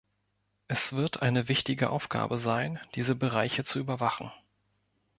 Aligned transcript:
Es 0.67 0.93
wird 0.93 1.21
eine 1.21 1.47
wichtige 1.47 1.91
Aufgabe 1.91 2.39
sein, 2.39 2.79
diese 2.95 3.13
Bereiche 3.13 3.63
zu 3.65 3.77
überwachen. 3.77 4.31